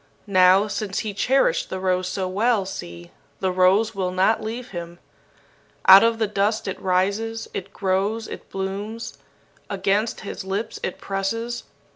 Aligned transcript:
Now, 0.25 0.67
since 0.67 0.97
he 1.05 1.13
cherished 1.13 1.69
the 1.69 1.79
rose 1.79 2.07
so 2.07 2.27
well, 2.27 2.65
see, 2.65 3.11
the 3.39 3.51
rose 3.51 3.93
will 3.93 4.09
not 4.09 4.41
leave 4.41 4.69
him. 4.69 4.97
Out 5.85 6.03
of 6.03 6.17
the 6.17 6.25
dust 6.25 6.67
it 6.67 6.81
rises, 6.81 7.47
it 7.53 7.71
grows, 7.71 8.27
it 8.27 8.49
blooms. 8.49 9.19
Against 9.69 10.21
his 10.21 10.43
lips 10.43 10.79
it 10.81 10.97
presses. 10.97 11.65